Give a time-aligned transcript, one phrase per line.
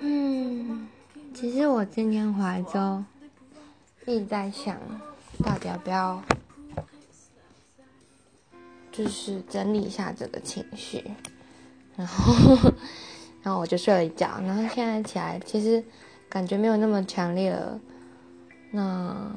[0.00, 0.88] 嗯，
[1.32, 3.04] 其实我今天回来之后
[4.06, 4.76] 一直在想，
[5.44, 6.20] 到底要不要，
[8.90, 11.04] 就是整理一下这个情绪，
[11.96, 12.72] 然后，
[13.42, 15.84] 然后我就睡了一觉，然后现在起来，其实
[16.28, 17.80] 感觉没有那么强烈了，
[18.72, 19.30] 那，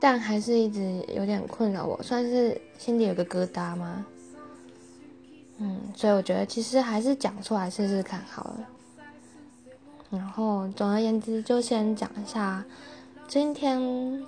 [0.00, 4.06] 但还是一直有点困扰我，算是心里有个疙瘩吗？
[5.58, 8.68] 嗯，所以我觉得其实还是讲出来试试看好了。
[10.10, 12.64] 然后总而言之，就先讲一下
[13.26, 14.24] 今天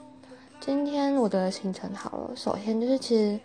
[0.61, 2.37] 今天我的行程好了。
[2.37, 3.39] 首先就是其实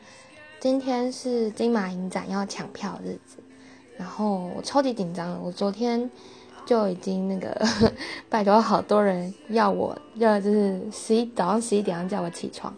[0.59, 3.37] 今天是金马影展要抢票日子，
[3.97, 5.39] 然后我超级紧张。
[5.43, 6.09] 我昨天
[6.65, 7.55] 就已经那个
[8.29, 12.73] 拜托好多人要我要就是十一早上十一点要叫我起床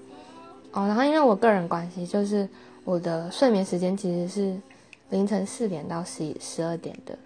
[0.71, 0.85] 哦。
[0.87, 2.47] 然后因为我个人关系，就是
[2.83, 4.57] 我的睡眠时间其实是。
[5.09, 7.17] 凌晨四点到十一十二点的，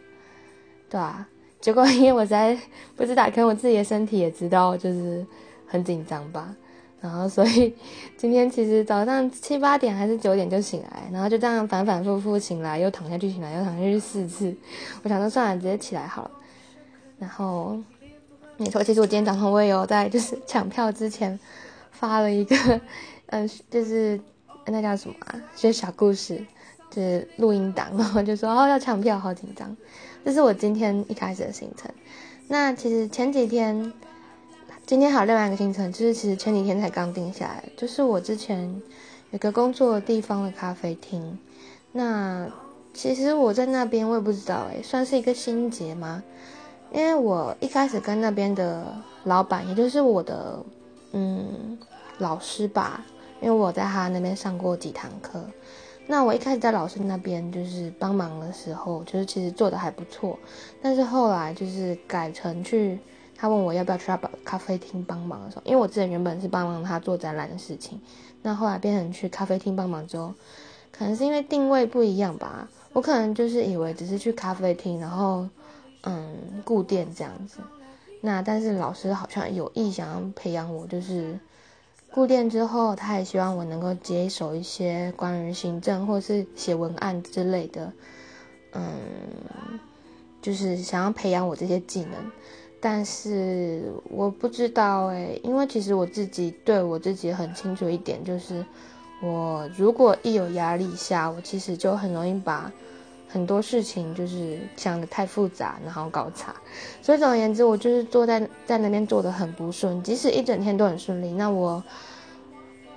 [0.87, 1.27] 对啊，
[1.59, 2.55] 结果因为我在
[2.95, 5.25] 不知道，可能我自己的身体也知道，就是
[5.65, 6.55] 很紧张吧。
[6.99, 7.73] 然后所以
[8.15, 14.55] 今天其实早上七八点还是九点就醒来，然后就这样反反复复醒来，又躺下去醒来，又躺下去四次。
[15.01, 16.31] 我想说算了，直接起来好了。
[17.21, 17.77] 然后
[18.57, 21.39] 没错，其实我今天早上我也有在就是 抢票之前
[21.91, 22.81] 发了一个，
[23.27, 24.19] 嗯，就是
[24.65, 25.41] 那叫什么啊？
[25.55, 26.43] 些小故事。
[26.93, 29.73] 就是录音档，然后就说哦要抢票，好紧张。
[30.25, 31.89] 这是我今天一开始的行程。
[32.49, 33.93] 那其实前几天，
[34.85, 38.81] 今天还有另外一个行程，就是其实前几天才刚定下来，就是我之前
[39.29, 41.39] 有个工作地方的咖啡厅。
[41.93, 42.45] 那
[42.93, 46.21] 其实我在那边我也不知道诶，算是一个心结吗？
[46.91, 48.85] 因为我一开始跟那边的
[49.23, 50.59] 老板，也就是我的
[51.13, 51.77] 嗯
[52.17, 53.03] 老师吧，
[53.41, 55.41] 因为我在他那边上过几堂课。
[56.07, 60.37] 那我一开始在老师那边就是帮忙的时候，就是其实做的还不错，
[60.81, 62.99] 但是后来就是改成去，
[63.37, 68.01] 他问我要不要去他咖啡厅帮忙的时候，因为我之前原本是帮忙他做展览的事情，
[68.41, 70.33] 那后来变成去咖啡厅帮忙之后，
[70.91, 75.47] 可能是因为定位不一样吧，我可能就是以为只是去咖啡厅，然后
[76.03, 77.59] 嗯顾店这样子，
[78.21, 81.39] 那但是老师好像有意想要培养我，就是。
[82.13, 87.89] 固店之后，他也希望我能够接手一些关于行政或是写文案之类的，
[88.73, 88.83] 嗯，
[90.41, 92.11] 就是想要培养我这些技能。
[92.81, 98.61] 但是我不知道诶，因为其实我自己对我自己很清楚一点，就是
[99.23, 102.69] 我如果一有压力下，我其实就很容易把
[103.31, 106.55] 很多事情就是想的太复杂，然后搞砸。
[107.01, 111.83] 所以总而言之，我就是坐在在那边做的很不顺，即使一整天都很顺利，那我。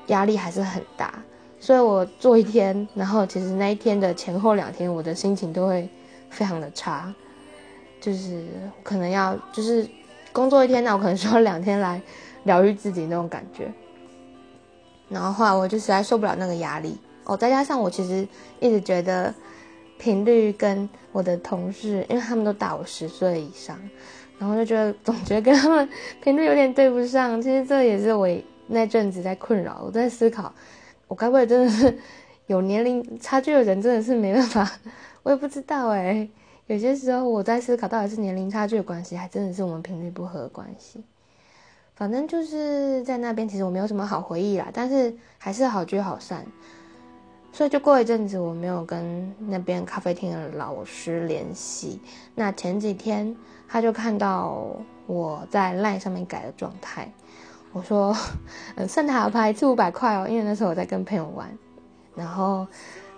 [0.08, 1.14] 压力还是很大，
[1.58, 5.88] 所以我做一天，然后其实那一天的前后两天，我的心情都会
[6.28, 7.10] 非常的差，
[8.02, 8.44] 就是
[8.82, 9.88] 可能要就是
[10.30, 11.98] 工作一天，那我可能需要两天来
[12.42, 13.72] 疗愈自己那种感觉。
[15.08, 18.28] 然后后来我就实在受不了那个压力哦，再加上我其实
[18.60, 19.32] 一直觉得
[19.98, 23.78] 频率跟我的同事，因为他们都大我十岁以上，
[24.38, 25.88] 然后就觉得总觉得跟他们
[26.22, 27.40] 频率有点对不上。
[27.40, 28.28] 其实这也是我。
[28.66, 30.50] 那阵子在困扰，我在思考，
[31.06, 31.98] 我该不会真的是
[32.46, 34.66] 有年龄差距的人，真的是没办法，
[35.22, 36.26] 我也不知道哎。
[36.66, 41.04] 有些时候我在思考，到底是年龄差距的关系，还真的是我们频率不合的关系。
[41.94, 46.46] 反正就是在那边，其实我没有什么好回忆啦，但是还是好聚好散。
[47.54, 52.00] 所以就过一阵子，我没有跟那边咖啡厅的老师联系。
[52.34, 53.34] 那前几天
[53.68, 54.66] 他就看到
[55.06, 57.08] 我在 LINE 上面改的状态。
[57.72, 58.12] 我说，
[58.74, 61.48] 嗯， 圣塔牌次五百块哦，因为那时候我在跟朋友玩，
[62.16, 62.66] 然后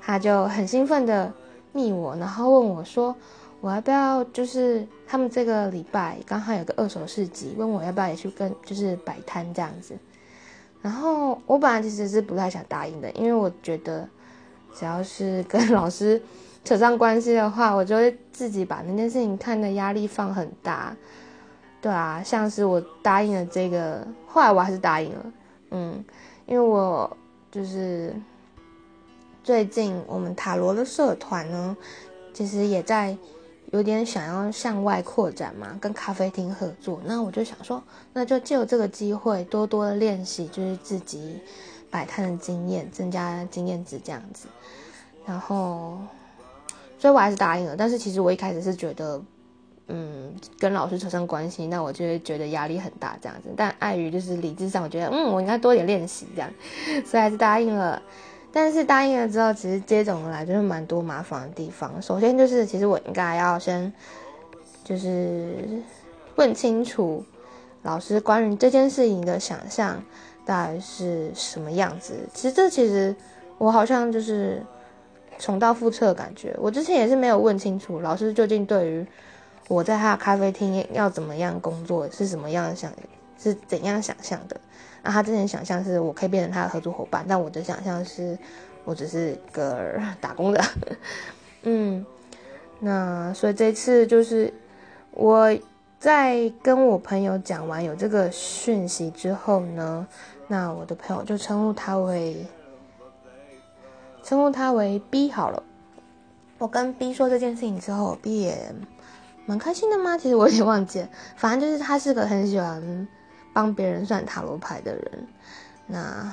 [0.03, 1.33] 他就很兴奋的
[1.73, 3.17] 密我，然后问我说，
[3.63, 9.97] 我要不要就是他们这个礼拜刚好有个二手市集，问我要不要也去跟就是摆摊这样子，
[10.83, 14.07] 然后我本来其实是不太想答应的，因为我觉得
[14.79, 16.21] 只要是跟老师
[16.65, 20.95] 扯上关系的话，我就会自己把那件事情看的压力放很大。
[21.81, 25.27] 对啊，像是我答应了这个，后来我还是答应了，
[25.71, 26.05] 嗯，
[26.47, 27.17] 因为我
[27.51, 28.13] 就是
[29.45, 31.77] 最近我们塔罗的社团呢，
[32.33, 33.17] 其实也在
[33.71, 37.01] 有点想要向外扩展嘛，跟咖啡厅合作。
[37.05, 37.81] 那我就想说，
[38.13, 41.41] 那就借这个机会，多多的练习，就是自己
[41.91, 44.49] 摆摊的经验，增加经验值这样子。
[45.25, 45.99] 然后，
[46.99, 47.77] 所以我还是答应了。
[47.77, 49.23] 但是其实我一开始是觉得。
[49.89, 53.49] 嗯，跟老师扯上关系，那我就会觉得压力很大这样子。
[53.57, 56.51] 但碍于就是理智上，我觉得嗯，我应该多点练习这样，
[57.05, 58.03] 所以还是答应了。
[58.53, 62.03] 但是答应了之后，其实接踵而来就是蛮多麻烦的地方。
[62.03, 63.93] 首先就是，其实我应该要先
[64.83, 65.81] 就是
[66.35, 67.25] 问清楚
[67.83, 70.03] 老师关于这件事情的想象
[70.47, 72.15] 大概是什么样子。
[72.33, 73.15] 其实这其实
[73.59, 74.63] 我好像就是
[75.39, 76.57] 重蹈覆辙的感觉。
[76.59, 79.07] 我之前也是没有问清楚老师究竟对于
[79.69, 82.91] 我在他的咖啡厅要怎么样工作是什么样想
[83.39, 84.57] 是怎样想象的。
[85.03, 88.37] 那他之前想象是我可以变成他的合作伙伴，但我的想象是，
[88.85, 90.65] 我只是个打工的，
[91.63, 92.05] 嗯，
[92.81, 94.53] 那所以这次就是
[95.13, 95.57] 我
[95.99, 100.07] 在跟我朋友讲完有这个讯息之后呢，
[100.49, 102.47] 那我的朋友就称呼他为
[104.23, 105.63] 称呼他为 B 好了。
[106.59, 108.75] 我跟 B 说这件事情之后，B 也
[109.45, 110.17] 蛮开心的吗？
[110.17, 111.07] 其实我有点忘记，
[111.37, 113.09] 反正就是他是个很喜欢。
[113.53, 115.27] 帮别人算塔罗牌的人，
[115.87, 116.31] 那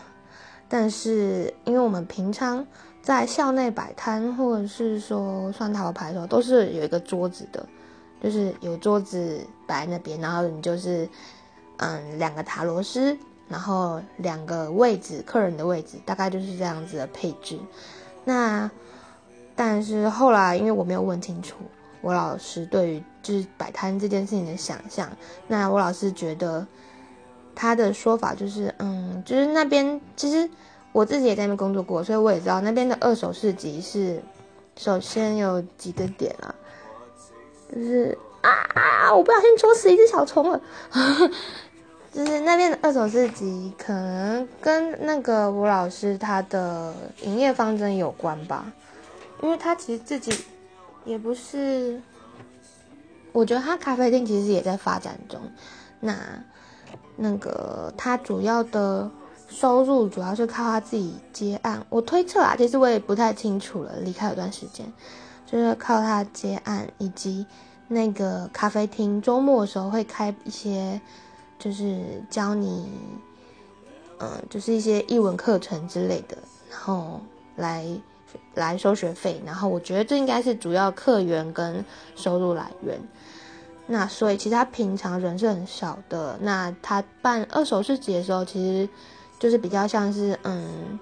[0.68, 2.68] 但是因为我们平常
[3.02, 7.66] 在校内摆摊，或者是说算塔罗牌的时候，都是有一个桌子的，
[8.22, 11.08] 就是有桌子摆在那边，然后你就是
[11.78, 13.18] 嗯两个塔罗师，
[13.48, 17.60] 然后两个位置，客人的位置，大概就是这样子的配置。
[18.24, 18.70] 那
[19.56, 21.56] 但是后来因为我没有问清楚
[22.02, 25.10] 我老师对于就是摆摊这件事情的想象，
[25.48, 26.66] 那我老师觉得。
[27.56, 30.50] 他的说法就是，嗯，就是那边其实
[30.92, 34.20] 我自己也在那边工作过，所以我也知道那边的二手市集是，
[34.76, 36.50] 首先有几个点啊，
[37.72, 40.60] 就是啊，我不小心戳死一只小虫了，
[42.14, 46.94] 就是那边的二手市集可能跟那个吴老师他的
[47.24, 48.72] 营业方针有关吧，
[49.42, 50.46] 因为他其实自己
[51.04, 52.00] 也不是，
[53.32, 55.42] 我觉得他咖啡店其实也在发展中，
[56.00, 56.16] 那。
[57.16, 59.10] 那个他主要的
[59.48, 64.00] 收入主要是靠他自己接案，我推测啊，其实我也不太清楚了。
[64.00, 64.92] 离开有段时间，
[65.46, 67.46] 就是靠他接案，以及
[67.88, 71.00] 那个咖啡厅周末的时候会开一些，
[71.64, 71.98] 就是
[72.30, 72.90] 教你，
[74.20, 76.36] 嗯，就是一些译文课程之类的，
[76.70, 77.22] 然后
[77.56, 77.88] 来
[78.56, 79.42] 来收学费。
[79.46, 81.86] 然后我觉得这应该是主要客源跟
[82.18, 83.00] 收入来源。
[83.88, 86.38] 那所以其实他平常人是很少的。
[86.42, 88.90] 那他办二手市集的时候，其实
[89.40, 91.00] 就是比较像是嗯，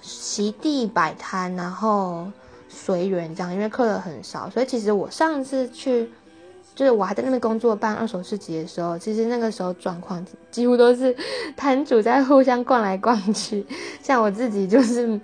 [0.00, 2.26] 席地摆摊，然后
[2.70, 4.48] 随缘这样，因为客人很少。
[4.48, 6.10] 所以其实我上次去，
[6.74, 11.14] 就是我还在那边工作办二手市集的时候，其实那个时候状况几乎都是
[11.56, 13.66] 摊主在互相逛来逛去，
[14.02, 15.20] 像我自己就是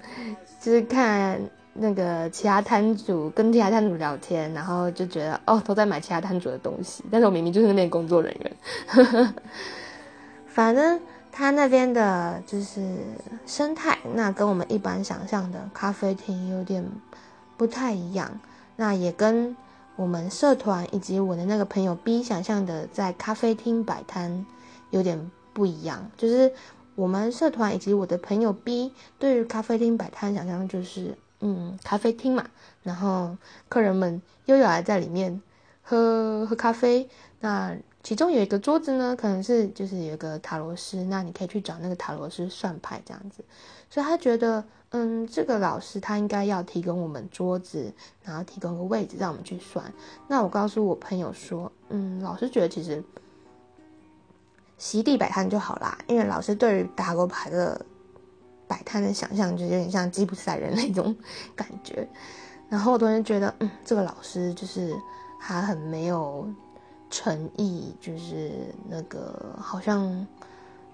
[0.60, 1.40] 就是看。
[1.72, 9.34] 那个其他摊主跟其他摊主聊天，然后就觉得哦，都在买其他摊主的东西，但是我明明就是那边工作人员。
[10.48, 11.00] 反正
[11.30, 12.98] 他那边的就是
[13.46, 16.84] 生态，那跟我们一般想象的咖啡厅有点
[17.56, 18.28] 不太一样。
[18.74, 19.56] 那也跟
[20.00, 24.46] 我们社团以及我的那个朋友 B 想象的在咖啡厅摆摊
[24.88, 26.10] 有点不一样。
[26.16, 26.50] 就是
[26.94, 31.14] 我们社团以及我的朋友 B 对于咖啡厅摆摊想象就是。
[31.42, 32.44] 嗯，咖啡厅嘛，
[32.82, 33.34] 然后
[33.70, 35.40] 客人们悠悠来在里面
[35.82, 37.08] 喝喝咖啡。
[37.40, 43.42] 那其中有一个桌子呢，可能是就是有一个塔罗师，那你可以去找那个塔罗师算牌这样子。
[43.90, 47.92] 所以他觉得，嗯，这个老师他应该要提供我们桌子，
[48.22, 49.92] 然后提供个位置让我们去算。
[50.26, 53.04] 那我告诉我朋友说，嗯，老师觉得其实
[54.78, 57.84] 席地摆摊就好啦，因为老师对于打过牌的。
[58.70, 61.12] 摆摊的想象就有点像吉普赛人那种
[61.56, 62.08] 感觉，
[62.68, 64.96] 然后我突然觉得，嗯，这个老师就是
[65.40, 66.48] 他很没有
[67.10, 68.52] 诚意，就是
[68.88, 70.24] 那个好像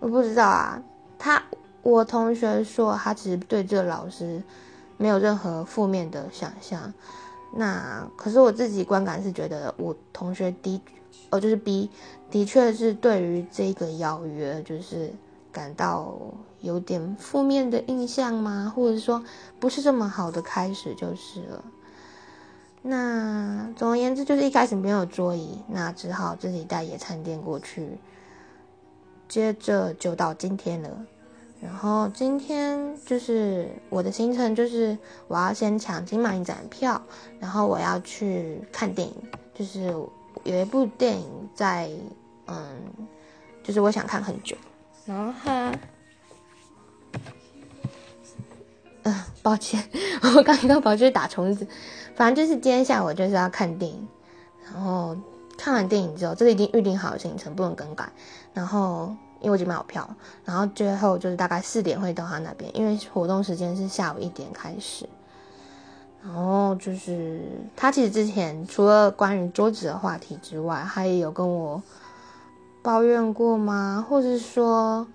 [0.00, 0.82] 我不知道啊，
[1.18, 1.42] 他
[1.90, 4.42] 我同学说他其实对这个老师
[4.96, 6.92] 没有任何负面的想象，
[7.54, 10.80] 那可是我自己观感是觉得我同学的
[11.30, 11.90] 哦就是 B
[12.30, 15.12] 的确是对于这个邀约就是
[15.52, 16.14] 感到。
[16.62, 18.72] 有点负面的印象吗？
[18.74, 19.22] 或者说
[19.60, 21.64] 不是这么好的开始就是了。
[22.82, 27.98] 那总而言之，就是一开始没有桌椅，那只好自己带野餐垫过去。
[29.28, 30.90] 接着就到今天了。
[31.66, 34.96] 然后今天就是我的行程，就是
[35.26, 37.02] 我要先抢金马影展票，
[37.40, 39.14] 然后我要去看电影。
[39.52, 39.92] 就是
[40.44, 41.90] 有一部电影在，
[42.46, 42.56] 嗯，
[43.62, 44.56] 就是我想看很久。
[45.04, 45.50] 然后。
[49.02, 49.82] 嗯，抱歉，
[50.34, 51.66] 我刚刚跑去打虫子。
[52.16, 54.08] 反正就是今天下午就是要看电影，
[54.64, 55.16] 然后
[55.56, 58.10] 看完电影之后，这个已经预定好的行程，不能更改。
[58.52, 60.08] 然后因为我已经买好票，
[60.44, 65.08] 然后最后就是大概四点会到他那边，因为活动时间是下午一点开始。
[66.22, 67.40] 然后就是
[67.76, 71.80] 他其实之前除了关于桌子的话题之外，他也有跟我
[72.82, 74.04] 抱怨过吗？
[74.08, 75.06] 或者说，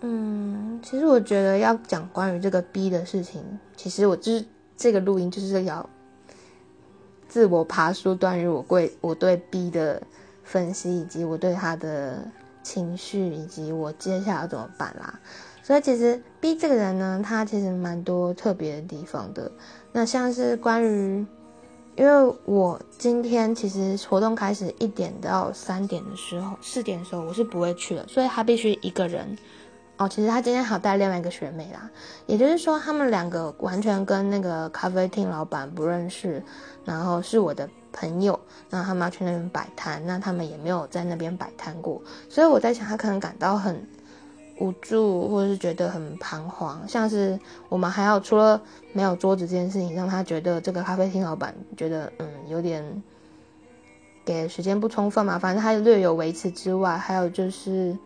[0.00, 3.42] 嗯，其实我觉得要讲关于这个 B 的事情，
[3.76, 4.44] 其实我就是
[4.76, 5.84] 这个录音就是要
[7.28, 10.00] 自我爬书，关于我对我对 B 的
[10.44, 12.24] 分析，以及我对他的
[12.62, 15.18] 情绪，以及我接下来怎么办啦。
[15.62, 19.50] 所以其实 B 这个人呢，他其实蛮多特别的地方的。
[19.92, 21.24] 那像是关于，
[21.94, 29.36] 因为我今天其实活动开始一点到三点的时候，四点的时候我是不会去的，所以他必须一个人。
[29.98, 31.88] 哦，其实他今天还带另外一个学妹啦，
[32.26, 36.42] 也就是说他们两个完全跟那个咖啡厅老板不认识，
[36.84, 38.38] 然后是我的朋友，
[38.70, 43.86] 那他们要去那边摆摊，那他们也没有在那边摆摊过，所以我在想他可能感到很。
[44.60, 48.60] 无助，或者是觉得很彷徨，像是我们还要除了
[48.92, 53.02] 没有桌子这件事情，让他觉得这个咖啡厅老板觉得嗯有点
[54.24, 57.96] 给时间不充分嘛，反正他略有维持之外，还有就是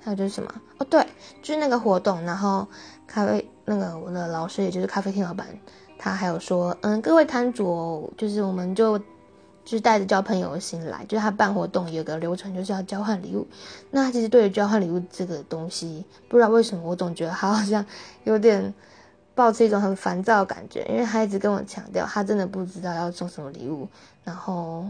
[0.00, 1.04] 还有就是什么哦，对，
[1.42, 2.68] 就是那个活动，然后
[3.04, 5.48] 咖啡那个我的老师也就是咖啡厅老板，
[6.04, 9.00] 他还有说嗯各位摊主，就是我们就。
[9.66, 13.46] 就是带着交朋友的心来，就是他办活动有个流程，就是要交换礼物。
[13.90, 17.82] 那其实对于交换礼物这个东西，不知道为什么我总觉得他好像
[18.24, 18.74] 有点
[19.34, 23.88] 抱持一种很烦躁的感觉，因为他一直跟我强调，他真的不知道要送什么礼物，
[24.22, 24.84] 然后，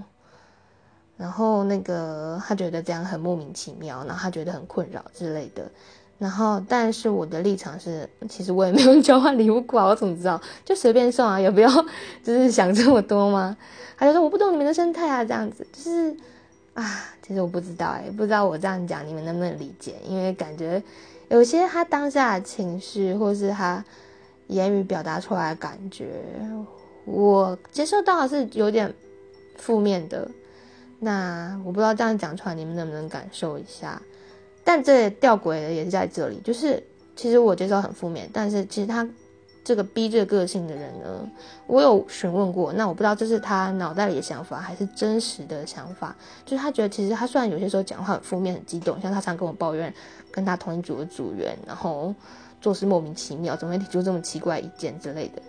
[1.17, 5.71] 然后那个他觉得这样很莫名其妙，然后他觉得很困扰之类的。
[6.19, 10.41] 然后，但是我的立场是，其实我也没有交换礼物过啊，我怎么知道？
[10.65, 11.69] 就随便送啊，也不要
[12.23, 13.57] 就是想这么多吗？
[13.97, 16.17] 他就说我不懂你们的生态啊，这样子就是
[16.75, 16.85] 啊，
[17.21, 19.97] 其实我不知道哎，不知道我这样讲你们能不能理解？
[20.09, 20.83] 因为感觉
[21.29, 23.85] 有些他当下的情绪，或是他
[24.47, 26.23] 言语表达出来的感觉，
[27.05, 28.93] 我接受到的是有点
[29.57, 30.29] 负面的。
[31.01, 34.01] 那我不知道这样讲出来你们能不能感受一下？
[34.65, 36.83] 但这吊诡的也是在这里，就是
[37.15, 39.07] 其实我接受很负面，但是其实他
[39.63, 41.31] 这个逼这个个性的人呢，
[41.67, 49.93] 我有询问过，那我不知道这是他脑袋里的想法还是真实的想法，就是他觉得其实他虽然有些时候讲话很负面、很激动，像他常跟我抱怨
[50.31, 52.15] 跟他同一组的组员，然后
[52.61, 55.43] 做事莫名其妙，怎么会提出这么奇怪意见之类的。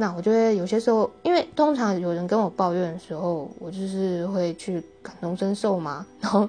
[0.00, 6.48] 那我觉得有些时候，因为通常有人跟我抱怨的时候，我就是会去感同身受嘛，然后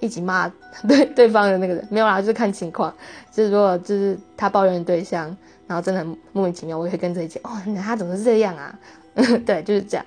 [0.00, 0.52] 一起骂
[0.88, 2.92] 对对方的那个人，没有啦，就是看情况。
[3.32, 5.24] 就是如果就是他抱怨的对象，
[5.68, 8.76] 然后真的很莫名其妙，我也会跟着一起哦，那他怎么是这样啊？
[9.46, 10.04] 对，就是这样。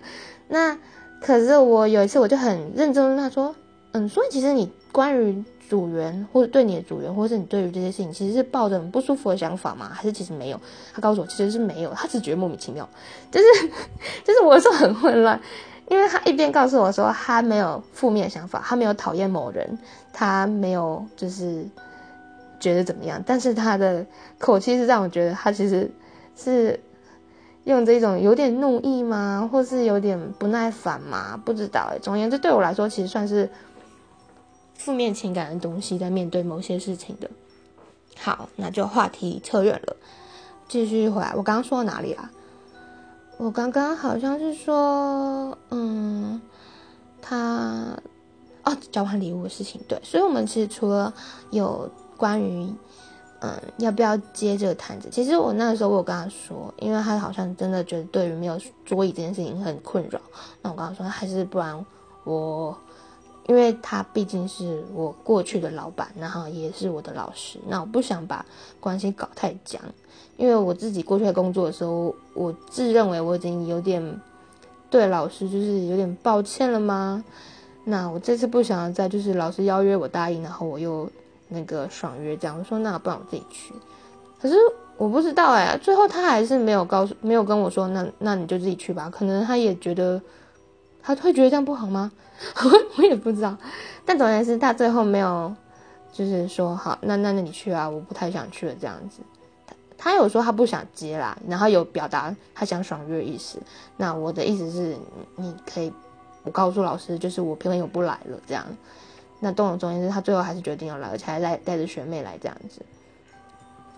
[0.49, 0.77] 那
[1.21, 3.55] 可是我有一次我就很认真问他说，
[3.93, 5.41] 嗯，所以其实你关于。
[5.71, 9.89] 组员或者对你的组员，或者是你对于这些事情，其实是抱着很不舒服的想法吗？
[9.93, 10.59] 还是其实没有？
[10.93, 12.89] 他告诉我其实是没有，他只觉得莫名其妙，
[13.31, 13.45] 就是
[14.25, 15.39] 就是我说很混乱，
[15.87, 19.79] 因为他一边告诉我说他没有负面想法，他没有讨厌某人，
[20.11, 21.65] 他没有就是
[22.59, 24.05] 觉得怎么样，但是他的
[24.37, 25.89] 口气是让我觉得他其实
[26.35, 26.77] 是
[27.63, 31.41] 用这种有点怒意吗，或是有点不耐烦吗？
[31.45, 31.97] 不知道哎。
[31.99, 33.49] 总而言之，对我来说，其实算是。
[34.83, 37.29] 负面情感的东西，在面对某些事情的，
[38.17, 39.95] 好，那就话题扯远了，
[40.67, 41.31] 继续回来。
[41.35, 42.31] 我刚刚说到哪里啦？
[43.37, 46.41] 我刚刚好像是说，嗯，
[47.21, 47.95] 他
[48.63, 50.01] 哦，交换礼物的事情，对。
[50.03, 51.13] 所以，我们其实除了
[51.51, 52.73] 有关于，
[53.41, 60.19] 嗯，要不要接这个摊子，其实我那个时候我有跟他说，因为他好像真的觉得对于没有桌椅这件事情很困扰。
[60.63, 61.85] 那我刚刚说，还是不然
[62.23, 62.75] 我。
[63.47, 68.45] 因为他毕竟是我过去的老板，然后也是我的老师，那我不想把
[68.79, 69.81] 关系搞太僵。
[70.37, 74.21] 因为我自己过去在工作的时候，我自认为我已经有点
[74.89, 77.23] 对老师就是有点抱歉了吗？
[77.83, 81.09] 那我这次不想要再就是老师邀约我答应，然后我又
[81.49, 83.73] 那个爽约这样，我说那不然我自己去。
[84.39, 84.55] 可是
[84.97, 89.09] 我不知道哎，最后他还是没有告诉，没有跟我说，那那你就自己去吧。
[89.11, 90.21] 可能他也觉得。
[91.03, 92.11] 他会觉得这样不好吗？
[92.63, 93.55] 我我也不知道，
[94.05, 95.53] 但总而言之，他最后没有，
[96.11, 99.21] 就是说好，那那那你去啊，我不太想去了这样子。
[99.97, 103.59] 他他有说他不想接啦，然后有表达他想爽约的意思。
[103.97, 104.97] 那我的意思是，
[105.35, 105.93] 你可以，
[106.43, 108.65] 我告诉老师，就是我朋友不来了这样。
[109.39, 112.81] 那动了总而言之，他最后还是决定要来，而且还带带着学妹来这样子。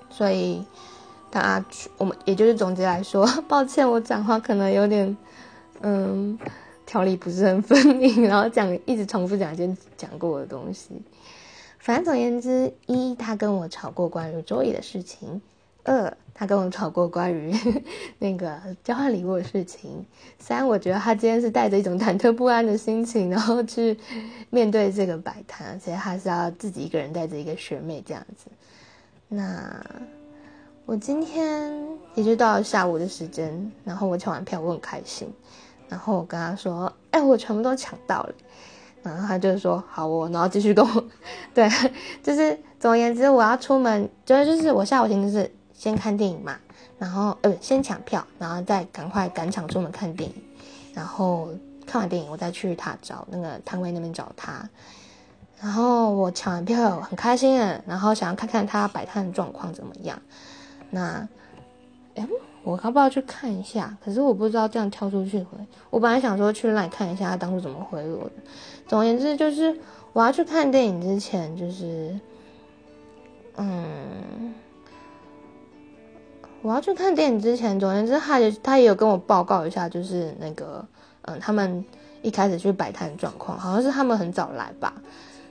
[0.09, 0.63] 所以
[1.31, 5.17] 他去，我们也就是总结来说， 抱歉，我讲话可能有点，
[5.81, 6.37] 嗯。
[6.85, 10.89] 条理不是很分明，然后讲一直重复讲一件讲过的东西，
[11.79, 15.41] 反正总言之，一他跟我吵过关于桌椅的事情，
[15.83, 17.53] 二他跟我吵过关于
[18.19, 20.05] 那个交换礼物的事情，
[20.39, 23.97] 三我觉得他今天是带着一种忐忑不安的心情，然后去
[24.49, 28.47] 面对这个摆摊，所以他是要自己一个人带着一个学妹这样子。
[29.29, 29.85] 那
[30.85, 31.71] 我今天
[32.15, 35.31] 也就到了下午的时间，然后我抢完票，我很开心，
[35.93, 38.33] 然后我跟他说：“哎，我全部都抢到了。”
[39.03, 41.05] 然后他就说好哦，然后继续跟我，
[41.53, 41.69] 对，
[42.23, 46.55] 就是总而言之，我要出门，就是就是我下午行程是先看电影嘛，
[46.97, 50.35] 然后呃先抢票，然后再赶快赶场出门看电影，
[50.95, 51.47] 然后
[51.85, 54.67] 看完电影我再去他找那个摊位那边找他，
[55.61, 60.19] 然后我抢完票很开心，然后想要看看他摆摊状况怎么样，
[60.89, 61.27] 那，
[62.15, 62.27] 哎。
[62.63, 63.95] 我要不要去看一下？
[64.03, 65.57] 可是我不知道这样跳出去回。
[65.89, 68.31] 我本来想说去那里看一下他当初怎么回我的。
[68.87, 69.77] 总而言之，就是
[70.13, 72.17] 我要去看电影之前，就是，
[73.57, 74.53] 嗯，
[76.61, 80.85] 我要去看电影之前，总而言之，他也他也有跟我报告一下，就是那个，
[81.23, 81.83] 嗯，他们
[82.21, 84.93] 一开始去摆摊的状况，好像是他们很早来吧。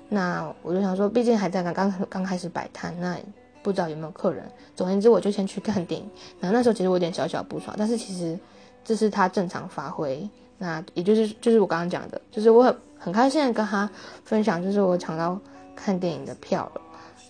[0.08, 3.16] 那我就想说，毕竟还在刚刚刚开始摆摊，那。
[3.62, 4.44] 不知道有没有客人。
[4.74, 6.10] 总而言之，我就先去看电影。
[6.40, 8.38] 然后那时候其实我有点小小不爽，但是其实
[8.84, 10.28] 这是他正常发挥。
[10.58, 13.88] 那也就是就是我刚刚讲的，就是我很很开心的跟他
[14.24, 15.38] 分享，就是我抢到
[15.74, 16.80] 看电影的票了。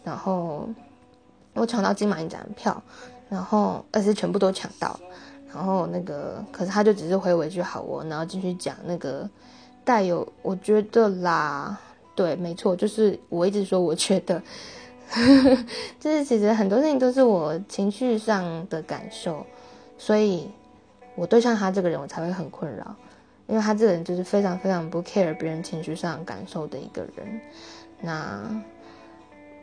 [0.05, 0.69] 然后
[1.55, 2.83] 我抢到金马影展的票，
[3.29, 4.99] 然后而且全部都抢到。
[5.53, 9.29] 然后那个可是他就只是回我一句好哦，然后继续讲那个
[9.85, 11.79] 带有我觉得啦，
[12.15, 14.41] 对，没错，就是我一直说我觉得。
[16.01, 19.45] 就是其实很多事情都是我情绪上的感受，
[19.99, 20.51] 所以
[21.15, 22.95] 我对象他这个人我才会很困扰，
[23.47, 27.41] 因为他这个人就是非常非常不 care 别人情绪上感受的一个人。
[28.01, 28.41] 那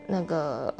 [0.05, 0.73] 那个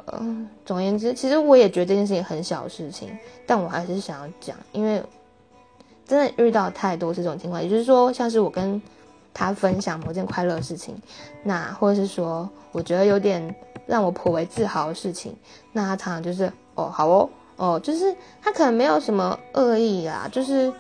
[0.64, 3.10] 总而言之，其实我也觉得这件事情很小的事情，
[3.48, 5.02] 但我还是想要讲，因为
[6.06, 8.80] 真的遇到太多这种情况，也就是说，像是我跟
[9.34, 10.96] 他分享某件快乐事情，
[11.44, 13.56] 那或者是说我觉得有点。
[13.90, 15.36] 让我颇为自豪的事情，
[15.74, 20.72] 那他常常就是哦好哦哦，就是他可能没有什么恶意啊，就是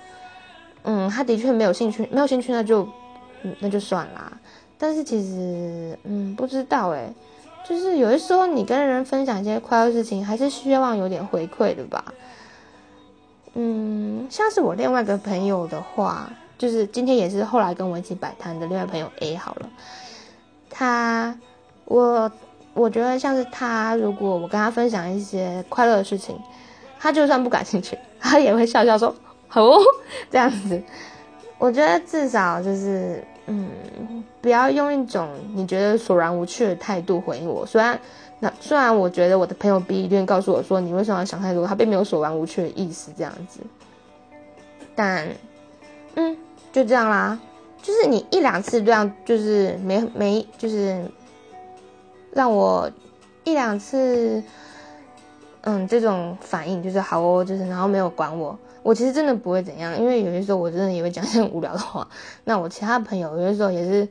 [0.83, 2.87] 嗯，他的确没有兴趣，没有兴趣那就
[3.41, 4.31] 嗯那就算啦。
[4.77, 7.11] 但是其实嗯不知道诶，
[7.67, 12.13] 就是有的时候你跟人分享一些快乐事情，还是希望有点回馈的吧。
[13.55, 19.69] 嗯，像是我另外一个朋友的话，就是今天也是后来跟我一起摆摊的另外朋友 A 好了，
[20.69, 21.35] 他
[21.85, 22.31] 我。
[22.79, 26.39] 我觉得像是他，如果我跟他分享一些快乐的事情，
[26.97, 29.13] 他就算不感兴趣，他也会笑笑说
[29.49, 29.77] 好哦
[30.31, 30.81] 这样子。
[31.57, 33.69] 我觉得至少就是，嗯，
[34.41, 37.65] 不要用一种你觉得索然无趣的态度回应我。
[37.65, 37.99] 虽然
[38.39, 43.59] 那虽然我觉得我的朋友 B 一定告诉我说你为什么要想太多，他并没有索然无趣的意思这样子。
[44.95, 45.27] 但，
[46.15, 46.37] 嗯，
[46.71, 47.37] 就这样啦。
[47.81, 51.03] 就是你一两次这样，就是没没就是。
[52.31, 52.89] 让我
[53.43, 54.43] 一两次，
[55.61, 62.07] 嗯，这种反应就是好哦，就是然后没有管我，我其实真的不会怎样，因为有些时候我真的也会讲一些无聊的话。
[62.43, 64.07] 那我其他朋友有些时候也是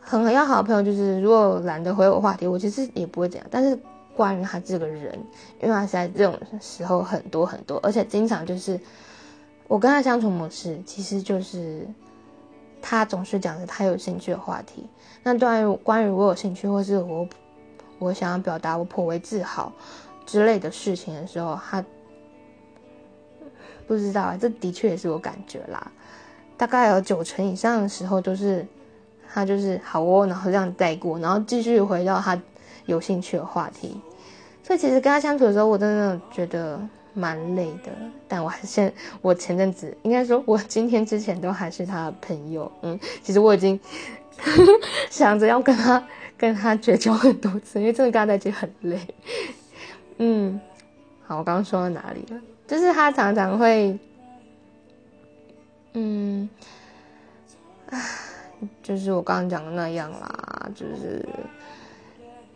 [0.00, 3.46] 很要好的朋友，就是如果懒得回我话题，我其实也不会怎样。
[3.50, 3.78] 但是
[4.16, 5.12] 关于他这个人，
[5.60, 8.78] 因为他在这种时候很多很多，而且经常就是
[9.66, 11.86] 我跟他相处模式，其实就是。
[12.80, 14.88] 他总是讲着他有兴趣的话题，
[15.30, 17.28] 那关于关于我有兴趣或是我
[17.98, 19.70] 我想要表达我颇为自豪
[20.24, 21.84] 之类的事情的时候，他
[23.86, 25.92] 不知道，这的确也是我感觉啦。
[26.56, 28.66] 大概有九成以上的时候都是
[29.32, 32.40] 他就是好哦，然后这样带过，然后继续回到他
[32.86, 34.00] 有兴趣的话题。
[34.62, 36.80] 所以其实跟他相处的时候，我真的觉得。
[37.14, 37.90] 蛮累的，
[38.28, 42.70] 但我还是现我前阵子应该说，我今天之前都还是他的朋友。
[42.82, 43.80] 嗯，其实我已经
[45.10, 46.02] 想着要跟他
[46.36, 49.00] 跟他绝交很多次，因为真的跟他在一起很累。
[50.18, 50.60] 嗯，
[51.26, 52.40] 好，我刚刚说到哪里了？
[52.66, 53.98] 就是他常常会，
[55.94, 56.48] 嗯，
[58.82, 61.24] 就是我刚刚讲的那样啦，就是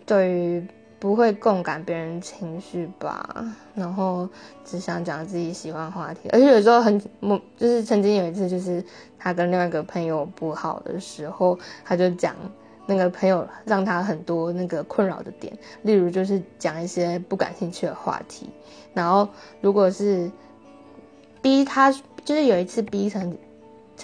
[0.05, 0.67] 对于。
[1.03, 4.29] 不会共感别人情绪吧，然后
[4.65, 6.97] 只想讲自己喜欢话题，而且有时候很，
[7.57, 8.81] 就是曾经有一次，就是
[9.19, 12.37] 他跟另外一个朋友不好的时候，他就讲
[12.87, 18.49] 那个朋友让他很多那个困扰的点，例如就是讲一些不感兴趣的话题，
[18.95, 19.29] 然后
[19.61, 20.31] 如果是
[21.41, 21.91] B 他
[22.25, 23.37] 就是有一次 B 曾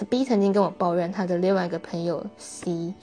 [0.09, 2.93] B 曾经跟我抱怨他的另外一个朋友 C，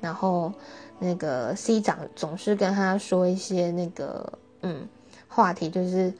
[0.00, 0.52] 然后。
[1.00, 4.86] 那个 C 长总是跟他说一些那个嗯
[5.28, 6.12] 话题，就是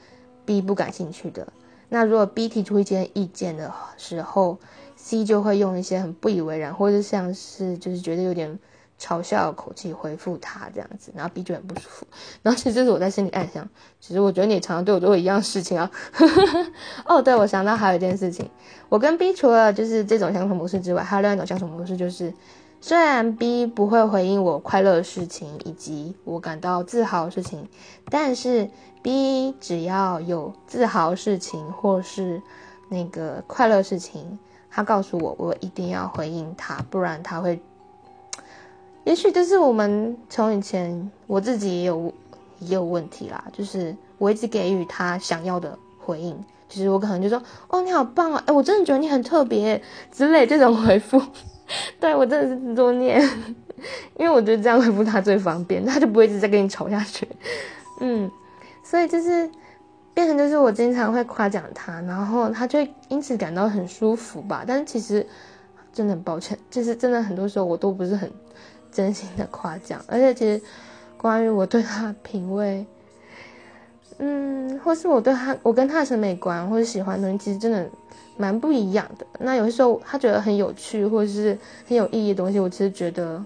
[0.44, 1.46] B 不感兴趣的。
[1.88, 4.58] 那如果 B 提出一些意见的时候
[4.96, 8.58] ，C 就会用一些很不以为然，或者像是就是觉得有点
[8.98, 12.06] 嘲笑的口气回复他这样子，然后 B 就很不舒服。
[12.42, 13.68] 然后其实这是我在心里暗想，
[14.00, 15.90] 其实我觉得你常常对我做一样事情啊。
[17.04, 18.48] 哦，对，我想到还有一件事情，
[18.88, 22.32] 我跟 B 除了就是这种相处模式之外，还有另外一种相处模式就是。
[22.82, 27.68] 虽然 B 不会回应我快乐的事情以及我感到自豪的事情，
[28.10, 28.70] 但是
[29.02, 32.40] B 只要有自豪事情或是
[32.88, 34.38] 那个快乐事情，
[34.70, 37.60] 他告诉我，我一定要回应他，不然他会。
[39.04, 42.12] 也许这是我们从以前我自己也有
[42.60, 46.38] 也有问题啦，就是我一直给予他想要的回应，
[46.68, 51.20] 其实我可能就说，哦，你好棒啊，哎，我真的觉得你很特别之类这种回复。
[52.00, 53.20] 对我真的是作孽，
[54.18, 57.28] 因为我觉得这样回复他最方便，他就不会一直在跟你吵下去。
[58.00, 58.30] 嗯，
[58.82, 59.48] 所以就是
[60.14, 62.78] 变成就是我经常会夸奖他，然后他就
[63.08, 64.64] 因此感到很舒服吧。
[64.66, 65.26] 但是其实
[65.92, 68.30] 真的很抱歉，就是真的很多时候我都不是很
[68.90, 70.60] 真心的夸奖，而且其实
[71.16, 72.84] 关于我对他品味，
[74.20, 77.88] 嗯，或是我对他我跟他的审美观或者喜欢的东西，其实真的。
[78.36, 79.26] 蛮不一样的。
[79.38, 83.44] 那有些时候他觉得很有趣或者是很有意义的东西，我其实觉得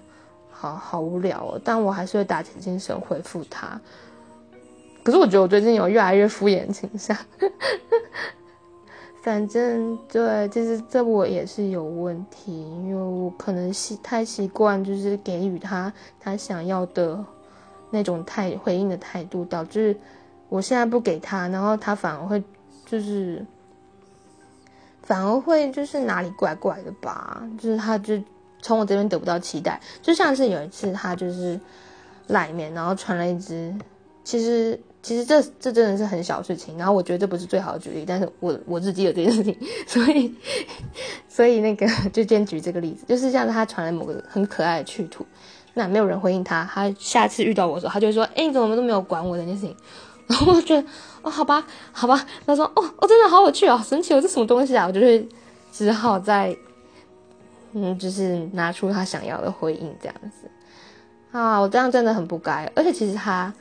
[0.53, 1.61] 好好无聊哦。
[1.65, 3.81] 但我还是会打起精神回复他。
[5.03, 7.17] 可是我觉得我最近有越来越敷衍倾向。
[9.21, 12.53] 反正对，其实这我也是有问题，
[12.85, 17.19] 因为我可能习太习惯就是给予他他想要的
[17.91, 19.97] 那种态回应的态度，导致
[20.55, 22.43] 我现在不给他，然后他反而会
[22.87, 23.45] 就是。
[25.07, 28.19] 反而会就是哪里怪怪的吧，就是他就
[28.63, 31.61] 从我这边得不到期待，就像是有一次他就是
[32.29, 33.71] 赖面，然后传了一只，
[34.25, 39.55] 其实其实这这真的是很小事情，然后我觉得这不是最好的举例，但是我我自己有这件事情，
[39.87, 40.35] 所以
[41.29, 45.27] 所以那个 就先举这个例子，就是像他传了某个很可爱的趣图，
[45.75, 49.77] 那没有人回应他，他下次遇到我的时候，他就会说，哎，你怎么都没有管我这件事情。
[50.27, 50.89] 然后我觉得，
[51.23, 52.27] 哦，好吧，好吧。
[52.47, 54.87] 他说，哦，哦，真的好有趣哦，神奇哦，这什么东西啊？
[54.87, 55.29] 我就会
[55.71, 56.57] 只好再，
[57.73, 60.49] 嗯，就是拿出他想要的回应这样子。
[61.31, 62.71] 啊，我这样真的很不该。
[62.75, 63.53] 而且其实他，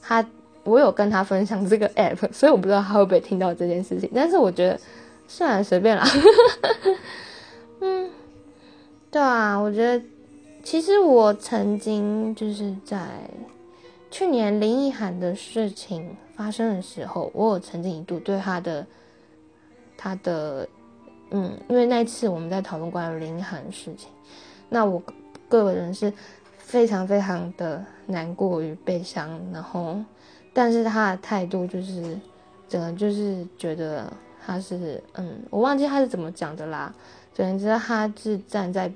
[0.00, 0.24] 他，
[0.64, 4.08] 我有跟他分享这个 app， 所以我不知道他会不会听到这件事情。
[4.14, 4.78] 但是我觉得，
[5.26, 6.06] 算了，随便啦。
[7.80, 8.10] 嗯，
[9.10, 10.04] 对啊，我觉得，
[10.62, 12.98] 其实我曾经就是在。
[14.12, 18.86] 去年林奕涵的事情发生的时候，我有曾经一度对他的
[19.96, 20.68] 他的
[21.30, 24.10] 嗯，因为那一次我们在讨论关于林奕涵的事情，
[24.68, 25.02] 那我
[25.48, 26.12] 个人是
[26.58, 29.96] 非常非常的难过与悲伤，然后
[30.52, 32.18] 但是他的态度就是
[32.68, 34.12] 整个就是觉得
[34.44, 36.94] 他是嗯，我忘记他是怎么讲的啦，
[37.32, 38.92] 总之他是站在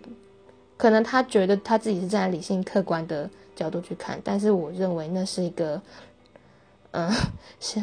[0.77, 3.31] 可能他觉得他自己是站在理性客观的。
[3.57, 5.81] 角度去看，但是我认为那是一个，
[6.91, 7.11] 嗯，
[7.59, 7.83] 是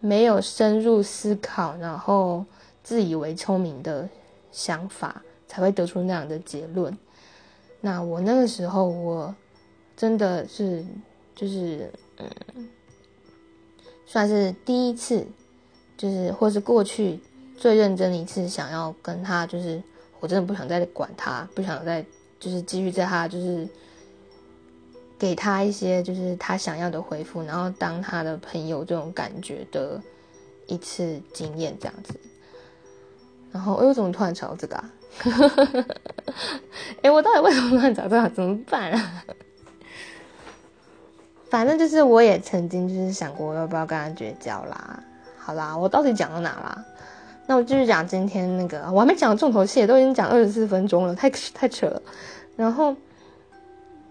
[0.00, 2.42] 没有深入思考，然后
[2.82, 4.08] 自以为聪明的
[4.50, 6.96] 想法，才会得出那样的结论。
[7.82, 9.34] 那我那个时候，我
[9.94, 10.82] 真的是
[11.34, 12.68] 就是嗯，
[14.06, 15.26] 算是第一次，
[15.98, 17.20] 就是或是过去
[17.58, 19.82] 最认真的一次，想要跟他，就是
[20.20, 22.02] 我真的不想再管他，不想再
[22.38, 23.68] 就是继续在他就是。
[25.20, 30.00] 给他一些就是他想要的回复，然后当他的朋友这种感觉的
[30.66, 32.18] 一次经验这样子。
[33.52, 34.90] 然后，哎，我怎么突然找这个啊？
[37.02, 38.30] 哎，我到底为什么突然找这个？
[38.30, 39.24] 怎么办啊？
[41.50, 45.02] 反正就是我也曾经就是想过要不要跟他绝交啦。
[45.36, 46.82] 好啦，我到底讲到哪啦？
[47.46, 52.02] 那我继续讲今天那个，我还没讲重头戏，都已经讲二十四分钟了，太太扯了。
[52.56, 52.96] 然后。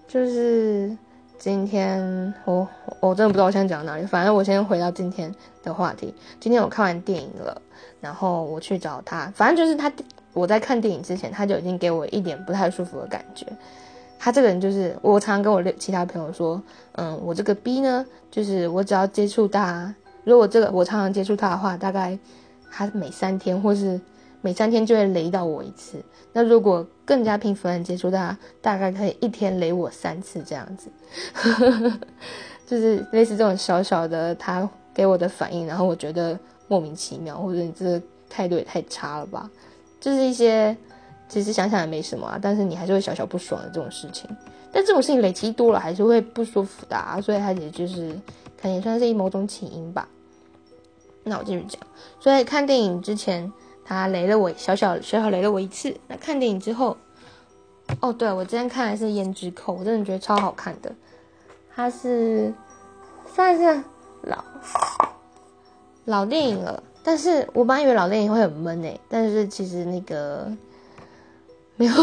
[0.09, 0.97] 就是
[1.37, 2.67] 今天我
[2.99, 6.11] 我真的不知道我现在讲到哪里，反正我先回到今天的话题。
[6.39, 7.61] 今天我看完电影了，
[8.01, 9.91] 然后我去找他，反正就是他
[10.33, 13.45] 我在看电影之前他就已经给我一点不太舒服的感觉。
[14.17, 16.59] 他这个人就是我常常跟我其他朋友说，
[16.93, 19.93] 嗯，我这个 B 呢，就是我只要接触他，
[20.23, 22.17] 如果这个我常常接触他的话，大概
[22.71, 24.01] 他每三天或是。
[24.41, 30.89] 每三天就会雷到我一次，那如果更加频繁接触他，大概可以一天雷我三次这样子，
[32.65, 39.49] 就是类似这种小小的他给我的反应，然后我觉得莫名其妙，或者你这态度也太差了吧，
[39.99, 40.75] 就是一些
[41.27, 44.29] 其实想想也没什么啊，但是你还是会小小不爽的这种事情，
[44.71, 48.13] 但这种事情累积多了还是会不舒服的啊，所以他也就是
[48.61, 50.07] 可能也算是某种起因吧。
[51.23, 51.81] 那我继续讲，
[52.19, 53.51] 所以看电影之前
[53.89, 56.95] 他雷了我小小小小雷了我一次，那看电影之后，
[57.99, 60.93] 哦，对我今天看的是《胭脂扣》，我真的觉得超好看的，
[61.73, 62.53] 它是
[63.25, 63.83] 算是
[64.21, 64.43] 老
[66.05, 66.83] 老电影了。
[67.01, 70.47] 但是我本来以为老电影会很闷诶，但是其实那个
[71.75, 71.93] 没有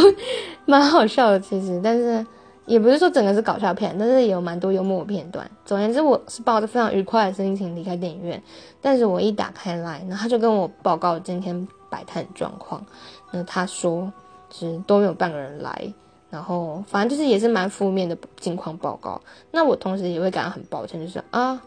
[0.64, 2.26] 蛮好笑的，其实，但是
[2.64, 5.48] 也不是说整个是搞笑片，但是也有蛮多幽默的片段。
[5.64, 8.42] 总而言之，我是抱着非常愉快的心情离开电影院，
[8.80, 12.84] 但是我一打开来，然后他就跟我报告今天摆摊状况，
[13.30, 14.12] 那他说
[14.50, 15.92] 其实都没有半个人来，
[16.30, 19.20] 然后反正就是也是蛮负面的近况报告。
[19.50, 21.62] 那我同时也会感到很抱歉，就是啊。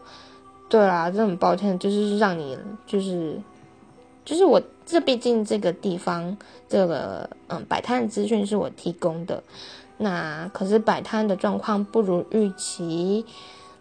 [0.68, 2.56] 对啦，真的很抱歉，就是让你，
[2.86, 3.36] 就是，
[4.24, 9.42] 就是我这毕竟这个地方，这个嗯摆摊的资讯是我提供的，
[9.96, 13.26] 那可是摆摊的状况不如预期，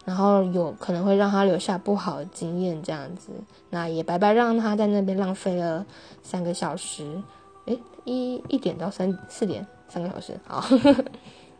[0.06, 3.32] 然后有可能会让他留下不好的经验，这样子，
[3.70, 5.86] 那也白白让他在那边浪费了
[6.24, 7.22] 三个小时，
[7.66, 10.64] 诶，一一点到三四点，三个小时，好，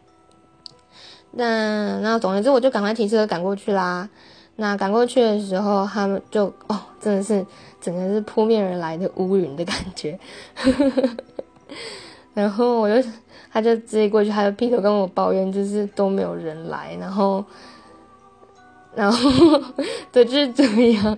[1.32, 4.10] 那那总而之，我就赶快提车赶过去啦。
[4.56, 7.46] 那赶过去的时候，他们就哦，真的是
[7.80, 10.20] 整个是扑面而来的乌云的感觉。
[12.34, 13.10] 然后我就，
[13.50, 16.94] 他就直接过去，他就劈头跟我抱怨，就是都没有人来。
[17.00, 17.46] 然后，
[18.96, 19.64] 然后
[20.12, 21.18] 对，就是这样。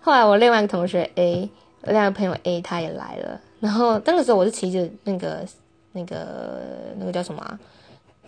[0.00, 1.50] 后来我另外一个同学 A，
[1.84, 3.40] 另外一个朋友 A 他也来了。
[3.60, 5.46] 然后那个时候我是骑着那个
[5.92, 6.60] 那个
[6.98, 7.58] 那个叫什么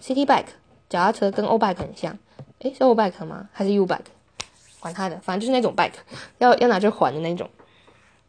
[0.01, 0.47] City Bike
[0.89, 2.17] 脚踏车，跟 O Bike 很像。
[2.61, 3.49] 诶，是 O Bike 吗？
[3.53, 3.99] 还是 U Bike？
[4.81, 5.93] 管他的，反正就是那种 bike，
[6.39, 7.49] 要要拿去还的那种，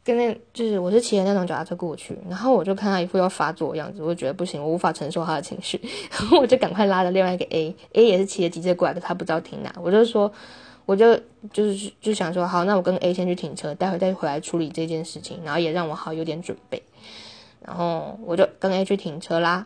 [0.04, 5.80] 跟那就是我是骑着那种脚踏车过去，然后我就看他一副要发作的样子，我就觉得不行，我无法承受他的情绪，
[6.12, 10.32] 然后我就赶快拉着另外一个 A，A 也是骑着急着过来的，他不知道停哪，我就说，
[10.86, 11.16] 我就
[11.52, 16.84] 就是就想说，好，那我跟 A 先去停车，待会再回来处理这件事情，然后也让我好有点准备，
[17.66, 19.66] 然后我就跟 A 去停车啦，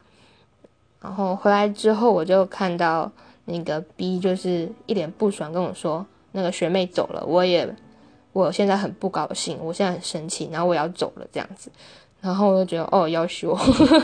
[1.02, 3.12] 然后回来之后我就看到
[3.46, 6.06] 那个 B 就是一脸不爽跟我说。
[6.34, 7.74] 那个学妹走了，我也，
[8.46, 11.72] 我现在很不高兴，我现在很生气，然后我要走了这样子，
[12.22, 13.58] 然后我就觉得哦要修，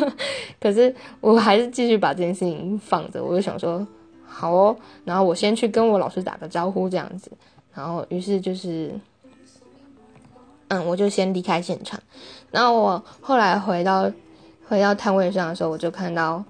[0.59, 3.85] 可是我还是继续把这件事情放着，我就想说
[4.25, 7.31] 好哦，然后我先去跟我老师打个招呼这样子，
[7.75, 8.91] 然后于是就是，
[10.69, 11.99] 嗯，我就先离开现场，
[12.49, 14.11] 然后我后来回到
[14.67, 16.43] 回到摊位上的时候，我就看到。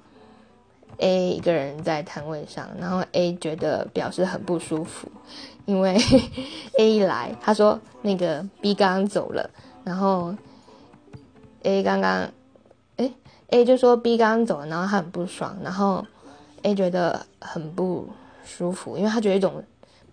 [1.00, 5.08] A 一个人在摊位上，然后 A 觉得表示很不舒服，
[5.66, 5.98] 因为
[6.78, 9.50] A 一来，他说那个 B 刚刚走了，
[9.84, 10.36] 然后
[11.64, 12.30] A 刚刚，
[12.98, 13.12] 哎
[13.50, 16.06] ，A 就说 B 刚刚走了，然后他很不爽，然后
[16.64, 18.08] A 觉得很不
[18.46, 19.64] 舒服，因为他觉得一种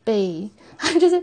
[0.04, 0.48] 被，
[1.00, 1.22] 就是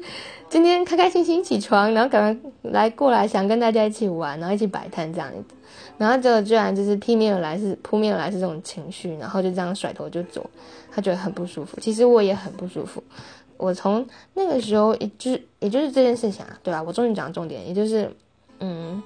[0.50, 5.56] 今天开开心心起床，然后赶快来过来想跟大家一起玩，然后一起摆摊这样子。
[5.98, 10.48] 然后就居然就是扑面而来，是扑面而来是这种情绪，然后就这样甩头就走，
[10.92, 11.80] 他觉得很不舒服。
[11.80, 13.02] 其实我也很不舒服。
[13.58, 16.82] 我从那个时候，也就是也就是这件事情啊，对吧？
[16.82, 18.10] 我终于讲重点，也就是，
[18.60, 19.02] 嗯，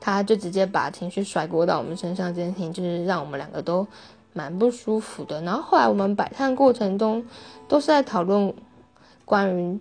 [0.00, 3.86] 他就直接把情绪甩锅到我们身上，这件事情就是让我们两个都
[4.32, 5.40] 蛮不舒服的。
[5.42, 7.24] 然后后来我们摆摊过程中，
[7.68, 8.54] 都是在讨论
[9.24, 9.78] 关于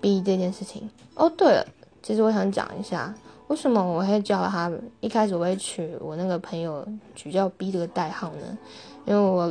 [0.00, 0.88] B 这件事情。
[1.14, 1.66] 哦，对了，
[2.02, 3.14] 其实我想讲一下。
[3.48, 4.72] 为什么我会叫他？
[5.00, 8.58] 一开始我会取我那个朋友取叫 B 这个代号呢？
[9.04, 9.48] 因为我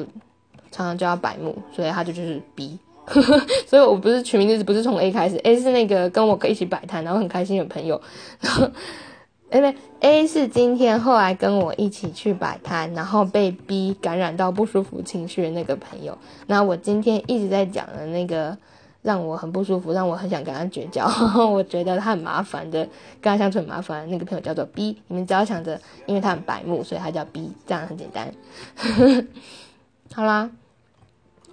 [0.72, 2.80] 常常叫他白木，所以他就就是 B。
[3.68, 8.02] 所以我不是取名字不是从 A 开始，A 是那个跟我一起摆摊然后很开心的朋友。
[8.40, 8.70] 然 后，
[9.52, 16.18] 因为 A 是今天后来跟我一起去摆摊，然后被 B 感染到不舒服情绪的那个朋友。
[16.48, 18.58] 那我今天一直在讲的那个。
[19.04, 21.10] 让我很不舒服，让我很想跟他绝交。
[21.50, 22.88] 我觉得他很麻烦的，
[23.20, 24.08] 跟他相处很麻烦。
[24.12, 28.32] 那个朋友叫做 B，你们只要想着，因为他很白目，所以他叫 B，这样很简单。
[30.14, 30.52] 好啦，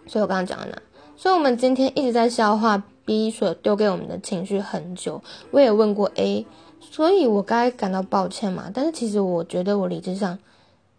[0.07, 0.79] 所以我刚刚讲了哪？
[1.19, 5.21] 所以我们今天一直在消化 B 所丢给我们的情绪很久。
[5.51, 6.47] 我也问过 A，
[6.81, 8.71] 所以我该感到抱歉嘛？
[8.73, 10.39] 但是其实我觉得我理智上，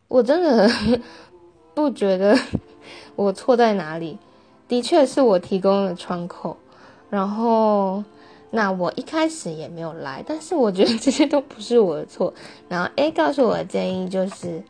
[0.10, 0.70] 我真的
[1.74, 2.38] 不觉得
[3.16, 4.18] 我错在哪里。
[4.68, 6.58] 的确是我提供了窗口，
[7.10, 8.04] 然后
[8.52, 12.34] 那我一开始也没有来，但是我觉得这些都不是我的错。
[12.68, 14.62] 然后 A 告诉我的建议就是，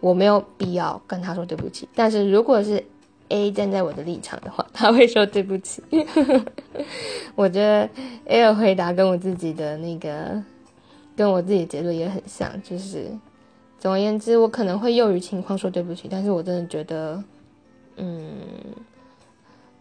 [0.00, 1.88] 我没有必要跟他说对不起。
[1.94, 2.84] 但是如果是
[3.28, 5.82] A 站在我的立场的话，他会说对不起。
[7.34, 7.88] 我觉得
[8.26, 10.42] A 的回答跟我自己的那个，
[11.16, 13.06] 跟我自己的结论也很像，就是
[13.78, 17.22] 总而言之，我可能会囿于情况说对不起，但是我真的觉得。
[18.00, 18.30] 嗯，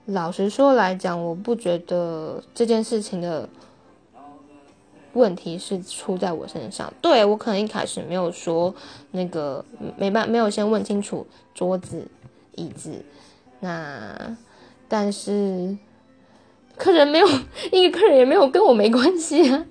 [0.06, 3.48] 老实说来讲，我不觉得这件事情的
[5.14, 6.92] 问题是出在我身上。
[7.00, 8.74] 对我可能一开始没有说
[9.12, 9.64] 那个
[9.98, 12.08] 没办没有先问清楚桌子
[12.56, 13.06] 椅子，
[13.60, 14.38] 那
[14.88, 15.78] 但是
[16.78, 17.28] 客人没有
[17.72, 19.66] 一个客人也没有跟我没关系啊。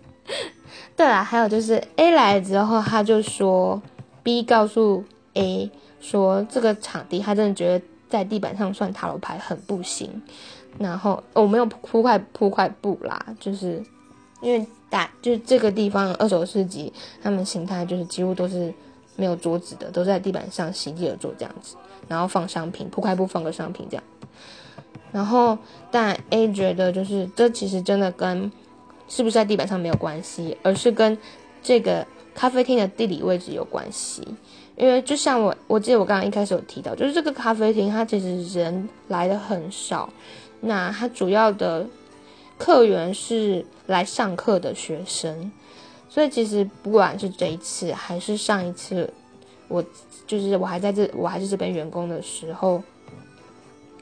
[0.96, 3.82] 对啊，还有就是 A 来了之后，他就说
[4.22, 5.70] B 告诉 A
[6.00, 7.84] 说这个场地他真的觉得。
[8.08, 10.22] 在地板上算塔罗牌很不行，
[10.78, 13.82] 然后我没有铺块铺块布啦，就是
[14.40, 18.72] 因为大就是这个地方二手市集，他们形态就是几乎都是
[19.16, 21.74] 没有桌子的，都在地板上席地而坐这样子，
[22.08, 24.04] 然后放商品，铺开布放个商品这样。
[25.12, 25.56] 然后
[25.90, 28.50] 但 A 觉得就是这其实真的跟
[29.08, 31.16] 是不是在地板上没有关系，而是跟
[31.62, 34.26] 这个咖啡厅的地理位置有关系。
[34.76, 40.10] 因为就像我，我记得我刚刚一开始有提到，就是这个咖啡厅它其实人来的很少，
[40.60, 41.86] 那它主要的
[42.58, 45.50] 客源是来上课的学生，
[46.10, 49.10] 所以其实不管是这一次还是上一次，
[49.68, 49.82] 我
[50.26, 52.82] 就是我还在这我还是这边员工的时候，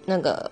[0.05, 0.51] 那个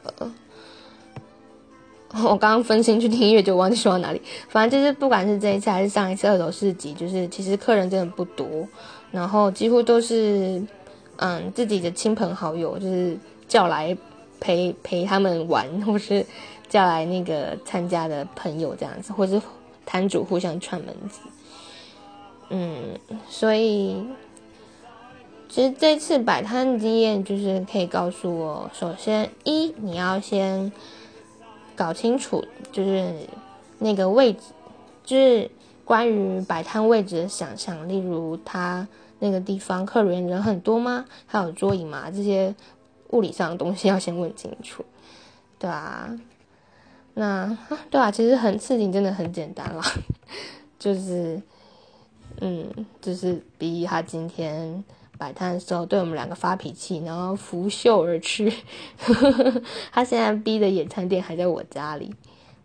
[2.14, 8.46] 我刚刚分心去听音乐就忘记说到哪里，反正就是不管是这一次还是上一次二手市集，就是其实客人真的不多。
[9.11, 10.62] 然后几乎都是，
[11.16, 13.16] 嗯，自己的亲朋好友，就是
[13.48, 13.96] 叫来
[14.40, 16.24] 陪陪他们玩，或是
[16.68, 19.40] 叫来那个参加的朋友这样子，或是
[19.85, 21.20] 摊主互相串门子。
[22.50, 24.02] 嗯，所以
[25.52, 30.72] 其实这次摆摊经验就是可以告诉我，首先一你要先
[31.76, 33.12] 搞清楚，就是
[33.78, 34.40] 那个位置，
[35.04, 35.50] 就是
[35.84, 38.88] 关于摆摊位置的想象，例如他。
[39.18, 41.04] 那个地方客人人很多吗？
[41.26, 42.10] 还有桌椅吗？
[42.10, 42.52] 这些
[43.10, 44.84] 物理上的东西要先问清楚，
[45.60, 46.18] 对啊，
[47.14, 47.56] 那
[47.88, 49.82] 对啊，其实很事情真的很简单啦，
[50.76, 51.40] 就是，
[52.40, 52.68] 嗯，
[53.00, 54.82] 就是比他今天
[55.22, 58.52] 摆摊的时候对我们两个发脾气，然后拂袖而去。
[59.92, 62.12] 他现在逼的野餐店还在我家里，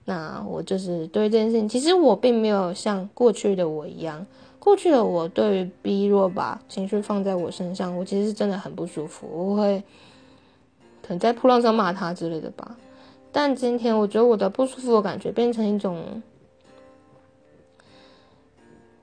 [0.05, 4.25] 那我就是对这件事情，其实我并没有像过去的我一样。
[4.57, 9.83] 过去的我对于 B 若把情绪放在我身上，我其实是真的很不舒服，我会
[11.03, 12.75] 可能在扑浪上骂他之类的吧。
[13.31, 16.23] 但今天我觉得我的不舒服的感觉变成一种，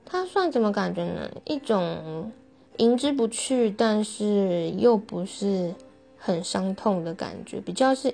[0.03, 1.31] 他算怎么感觉呢？
[1.45, 2.33] 一种
[2.77, 5.73] 迎之不去，但是又不是
[6.17, 8.13] 很伤痛的感觉，比较是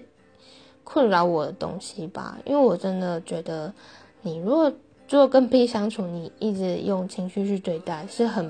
[0.84, 2.38] 困扰我的东西吧。
[2.46, 3.74] 因为我真的觉得，
[4.22, 4.72] 你如果。
[5.10, 8.50] 如果跟 B 相处，你一直用情绪去对待，是很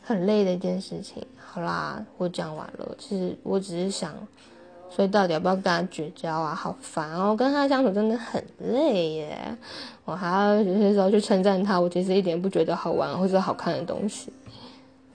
[0.00, 1.26] 很累的一件事情。
[1.36, 2.94] 好啦，我讲完了。
[2.96, 4.14] 其实我只是想，
[4.88, 6.54] 所以到底要不要跟他绝交啊？
[6.54, 9.58] 好烦哦，跟他相处真的很累耶。
[10.04, 14.32] 我还要有些时候去称赞他，我其实一点不觉得好玩或者好看的东西。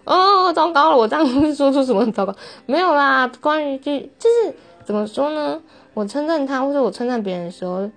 [0.06, 2.34] 哦，糟糕了，我这样会说出什么糟糕？
[2.66, 5.62] 没有啦，关于这就是怎么说呢？
[5.94, 7.90] 我称赞他或者我称赞别人的时候。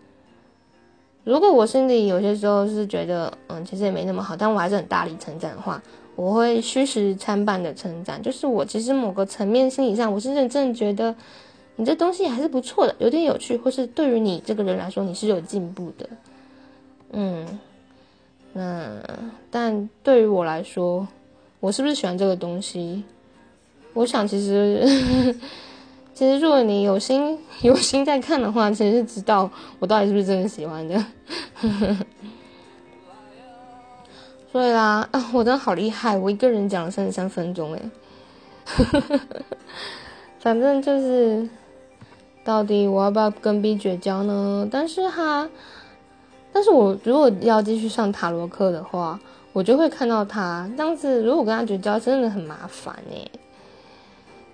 [1.25, 5.83] 如果我心里有些时候是觉得，嗯，其实也没那么好，但我还是很大力称赞的话，
[6.17, 8.23] 我会虚实参半的称赞。
[8.23, 11.15] 就是我其实某个层面心理上，我是认真觉得
[11.77, 16.09] 你这东西还是不错的，有点有趣，或是对于你这个人来说，你是有进步的。
[17.13, 17.47] 嗯，
[18.55, 18.91] 那
[19.51, 21.07] 但对于我来说，
[21.61, 23.05] 我是不是喜欢这个东西？
[23.95, 25.35] 我想其实。
[26.15, 31.05] 其实，如果你有心 有心在看的话，其实是知道我到底是不是真的喜欢的。
[34.51, 37.81] 所以啦，啊，我真的好厉害，我一个人讲了三十三分钟哎。
[40.41, 41.49] 反正就是，
[42.43, 44.67] 到底我要不要跟 B 绝交呢？
[44.69, 45.49] 但是哈，
[46.53, 49.21] 但是我如果要继续上塔罗课的话，
[49.59, 50.71] 我就会看到他。
[50.77, 53.29] 这样子如果跟他绝交，真的很麻烦哎，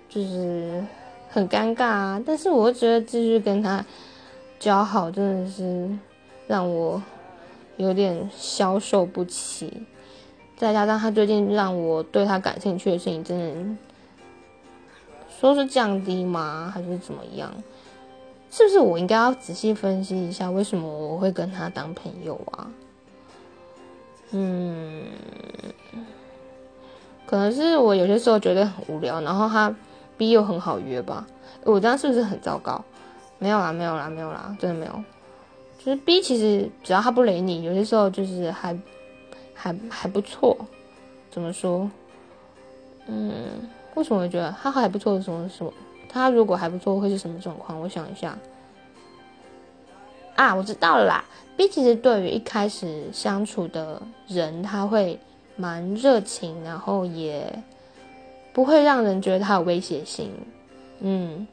[0.09, 0.83] 就是。
[1.27, 3.85] 很尴尬啊，但是我觉得继续跟他
[4.57, 5.89] 交好真的是
[6.47, 7.03] 让我
[7.75, 9.83] 有点消受不起，
[10.55, 13.75] 再加上他最近让我对他感兴趣的事情，真的
[15.27, 17.51] 说是降低吗，还是怎么样？
[18.49, 22.71] 是不是我应该要仔细分析一下，为什么我会跟他当朋友啊？
[24.35, 25.05] 嗯，
[27.25, 29.73] 可能是我有些时候觉得很无聊，然后他。
[30.17, 31.27] B 又很好约吧？
[31.65, 32.81] 我这样是不是很糟糕？
[33.37, 35.03] 没有啦，没有啦，没有啦，真的没有。
[35.77, 38.79] 就是 B 其实只要他不雷你，有些时候就是还
[39.53, 40.57] 还还不错。
[41.29, 41.91] 怎么说？
[43.07, 45.19] 嗯，为什么我觉得他还不错？
[45.19, 45.73] 什么什么？
[46.07, 47.77] 他如果还不错，会是什么状况？
[47.81, 48.37] 我想一下。
[50.37, 51.25] 啊，我知道了啦。
[51.57, 55.17] B 其实对于一开始相处的人，他会
[55.55, 57.47] 蛮热情，然后也
[58.53, 60.31] 不会让人觉得他有威胁性。
[60.99, 61.47] 嗯，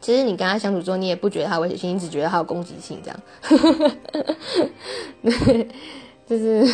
[0.00, 3.20] 其实你跟他相处之后，你也不觉得他威胁性，你只觉得他有攻击性，这样。
[6.26, 6.66] 就是，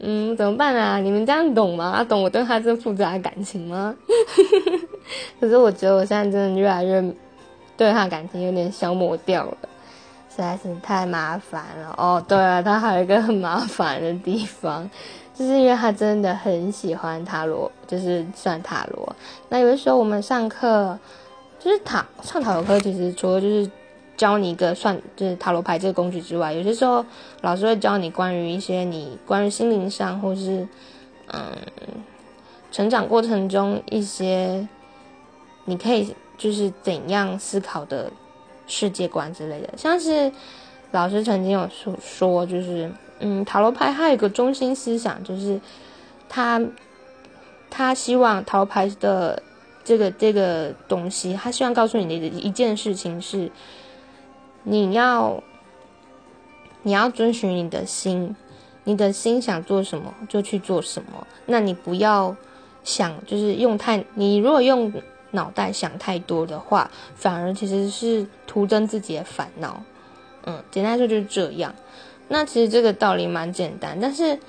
[0.00, 0.98] 嗯，怎么办啊？
[0.98, 2.02] 你们这样懂吗？
[2.02, 3.96] 懂我对他这复杂的感情吗？
[5.38, 7.00] 可是我觉得我现在真的越来越
[7.76, 9.56] 对他感情有点消磨掉了。
[10.36, 12.22] 实在是太麻烦了哦。
[12.28, 14.88] 对啊，他还有一个很麻烦的地方，
[15.34, 19.16] 就是因为他真的很喜欢塔罗，就是算塔罗。
[19.48, 20.98] 那有的时候我们上课，
[21.58, 23.70] 就是塔上塔罗课，其实除了就是
[24.16, 27.02] 教你一个算就是塔罗牌这个工具之外，有些时候
[27.40, 30.68] 老师会教你关于一些你关于心灵上或是
[31.28, 31.48] 嗯
[32.70, 34.68] 成长过程中一些
[35.64, 38.10] 你可以就是怎样思考的。
[38.66, 40.30] 世界观之类的，像是
[40.90, 42.90] 老师曾经有说说，就是
[43.20, 45.60] 嗯，塔罗牌它有一个中心思想，就是
[46.28, 46.60] 他
[47.70, 49.42] 他希望塔罗牌的
[49.84, 53.50] 这个这个东西，他希望告诉你的一件事情是，
[54.64, 55.42] 你要
[56.82, 58.34] 你要遵循你的心，
[58.84, 62.34] 你的心想做什么就去做什么，那你不要
[62.82, 64.92] 想就是用太你如果用。
[65.36, 69.84] 脑袋想太多的话，反而其实是徒增自己的烦恼。
[70.44, 71.74] 嗯，简单说就是这样。
[72.28, 74.40] 那其实这个道理蛮简单，但是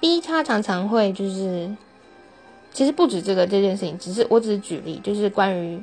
[0.00, 1.74] B 他常常会就是，
[2.72, 5.82] 其实不止这个这件事情，只是我只是举例，就是关于，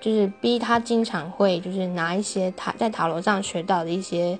[0.00, 4.38] 就是 B 他经常会就是拿一些塔在塔罗上学到的一些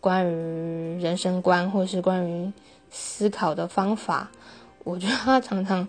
[0.00, 2.52] 关于人生观或是关于
[2.90, 4.30] 思考的方法，
[4.84, 5.86] 我觉得他常常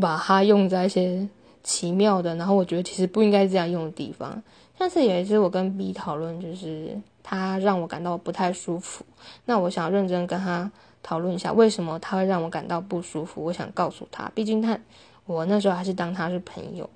[0.00, 1.28] 把它用在一些。
[1.68, 4.42] 奇妙的，然后我觉得其实不应该这样用的地方，
[4.78, 9.04] 像是有一次我跟 B 讨论，就是他让我感到不太舒服，
[9.44, 10.70] 那我想认真跟他
[11.02, 13.44] 讨论一下，为什么他会让我感到不舒服？
[13.44, 14.78] 我想告诉他，毕竟他
[15.26, 16.88] 我那时候还是当他是朋友。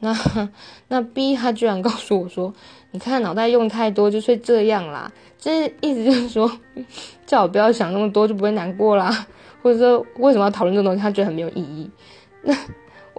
[0.00, 0.14] 那
[0.88, 2.52] 那 B 他居然告诉我说
[2.92, 5.10] ：“你看脑袋用太多就会这样啦。”
[5.40, 6.50] 就是意思就是说，
[7.24, 9.26] 叫我不要想那么多，就不会难过啦，
[9.62, 11.00] 或者说为什么要讨论这个东西？
[11.00, 11.90] 他觉得很没有意义。
[12.42, 12.54] 那。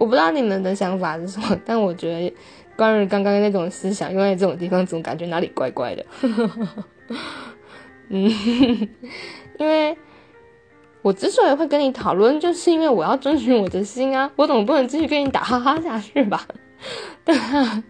[0.02, 2.34] 我不知道你们的想法是什么， 但我觉得
[2.74, 6.04] 关于刚刚那种思想因为这种地方，总感觉哪里怪怪的。
[8.10, 8.28] 嗯，
[9.60, 9.96] 因为
[11.02, 16.48] 我之所以会跟你讨论，就是因为我要遵循我的心啊，我总不能继续跟你打哈哈下去吧？
[17.24, 17.84] 对啊，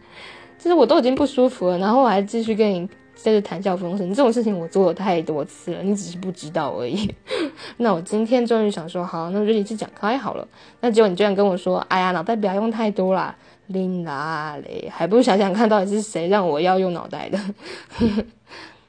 [0.58, 2.86] 就是我都已经不舒服了，然后我还继续跟你。
[3.22, 7.08] 在这谈笑风生这种事情，我做了太多次了，你只是不知道而已。
[7.78, 10.46] 那我今天终于想说，好，那就一次讲开好了。
[10.80, 13.32] 那结果你居然跟我说，哎呀，脑袋不要用太多啦，
[13.68, 17.38] 拎啦嘞，还不如想想看到底是谁让我要用脑袋的。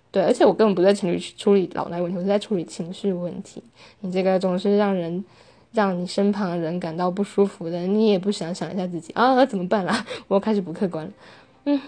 [0.09, 3.61] 对，而且我根本不在情绪处理脑袋问题，我是在处理情绪问题。
[3.99, 5.23] 你这个总是让人
[5.71, 10.03] 让你身旁的人感到不舒服的，你也不想想一下自己啊，怎么办啦？
[10.27, 11.11] 我开始不客观了，
[11.65, 11.79] 嗯。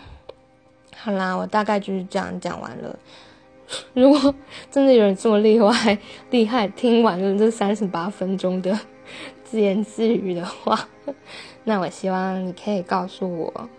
[1.05, 2.97] 好啦，我大概就是这样讲完了。
[3.93, 4.33] 如果
[4.71, 5.95] 真的有人这么厉害，
[6.31, 8.75] 厉害听完了这三十八分钟的
[9.45, 10.87] 自言自语的话，
[11.63, 13.69] 那我希望你可以告诉我，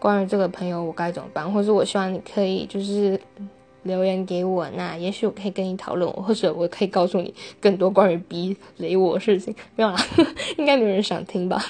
[0.00, 3.20] 关于这个朋友我该怎么办，或者我希望你可以就是
[3.84, 9.54] 留言给我，那也许我可以跟你讨论，或者我可以告诉你更多关于逼雷我的事情。
[9.76, 9.96] 没有啦，
[10.58, 11.62] 应该没有人想听吧？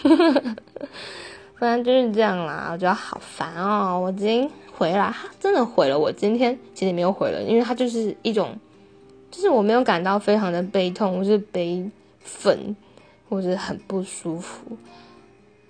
[1.59, 4.51] 反正就是这样啦，我觉得好烦哦，我已经。
[4.83, 6.11] 回来，他真的毁了我。
[6.11, 8.59] 今天其实没有毁了，因为他就是一种，
[9.31, 12.75] 就是我没有感到非常的悲痛，或是悲愤，
[13.29, 14.77] 或者很不舒服。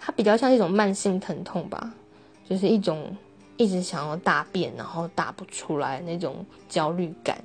[0.00, 1.92] 它比较像一种慢性疼痛吧，
[2.48, 3.14] 就是一种
[3.58, 7.36] 一直想要大便，然后大不出来那种焦虑感。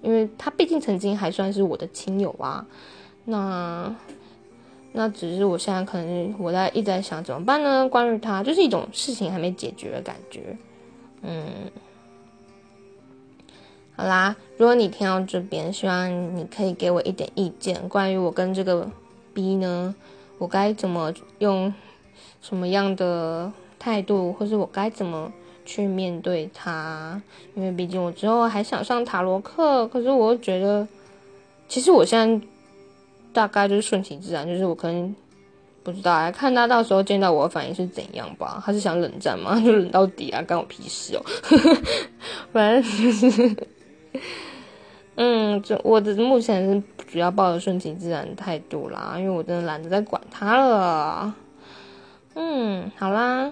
[0.00, 2.64] 因为他毕竟曾经还算是我的亲友啊，
[3.26, 3.94] 那
[4.92, 7.86] 那只是我现在可能我在一直在想怎么办呢？
[7.86, 10.56] 关于他，就是一种事情还没解决的感觉。
[11.22, 11.70] 嗯，
[13.94, 18.90] 好啦，如果你听到这边，希望你可以给我一点意见，关于我跟这个
[19.34, 19.94] B 呢，
[20.38, 21.72] 我该怎么用
[22.40, 25.32] 什么样的态度，或是我该怎么
[25.64, 27.20] 去面对他？
[27.54, 30.88] 因为毕竟我之后还想上塔罗课，可是我觉得，
[31.68, 32.46] 其实我现在
[33.32, 35.14] 大概就是顺其自然，就是我可能。
[35.82, 38.62] 不知道啊，看他到时候见到我的反应是怎样吧？
[38.64, 39.58] 他是想冷战吗？
[39.64, 41.24] 就冷到底啊，关我屁事哦！
[42.52, 43.56] 反正就是，
[45.16, 51.34] 嗯，就我的目前是主要抱着顺其自然的态度啦，因为我真的懒得再管他了。
[52.34, 53.50] 嗯，好啦，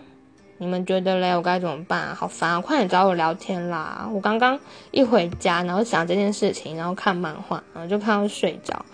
[0.58, 1.34] 你们觉得嘞？
[1.34, 2.14] 我该怎么办？
[2.14, 4.08] 好烦啊，快点找我聊天啦！
[4.12, 4.58] 我刚刚
[4.90, 8.84] 一回家，然后想这件事情，然后看漫画，然后就看到睡着，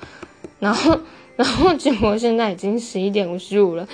[0.58, 0.98] 然后，
[1.36, 3.88] 然后结果现在已经十一点五十五了，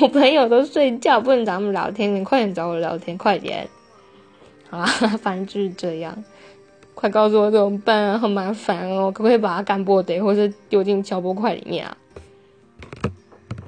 [0.00, 3.66] 我朋友都睡觉，不能找他们聊天，你快点找我聊天，快点！
[4.68, 6.24] 好啦，反正就是这样，
[6.94, 8.18] 快告诉我怎么办啊！
[8.18, 11.96] 好麻烦哦，可不可以把它干波得，或者丢进敲波块里面啊？